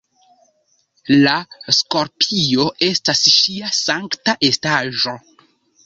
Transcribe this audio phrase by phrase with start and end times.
[1.25, 1.33] La
[1.81, 5.19] skorpio estas ŝia sankta estaĵo.